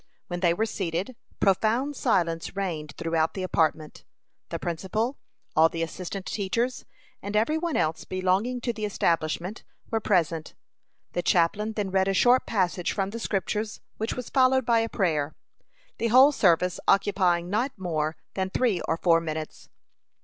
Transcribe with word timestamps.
When 0.29 0.39
they 0.39 0.51
were 0.51 0.65
seated, 0.65 1.15
profound 1.39 1.95
silence 1.95 2.55
reigned 2.55 2.95
throughout 2.97 3.35
the 3.35 3.43
apartment. 3.43 4.03
The 4.49 4.57
principal, 4.57 5.19
all 5.55 5.69
the 5.69 5.83
assistant 5.83 6.25
teachers, 6.25 6.85
and 7.21 7.35
every 7.35 7.59
one 7.59 7.77
else 7.77 8.03
belonging 8.03 8.61
to 8.61 8.73
the 8.73 8.83
establishment, 8.83 9.63
were 9.91 9.99
present. 9.99 10.55
The 11.13 11.21
chaplain 11.21 11.73
then 11.73 11.91
read 11.91 12.07
a 12.07 12.15
short 12.15 12.47
passage 12.47 12.91
from 12.91 13.11
the 13.11 13.19
Scriptures, 13.19 13.79
which 13.97 14.15
was 14.15 14.31
followed 14.31 14.65
by 14.65 14.79
a 14.79 14.89
prayer, 14.89 15.35
the 15.99 16.07
whole 16.07 16.31
service 16.31 16.79
occupying 16.87 17.51
not 17.51 17.77
more 17.77 18.17
than 18.33 18.49
three 18.49 18.81
or 18.87 18.97
four 18.97 19.21
minutes. 19.21 19.69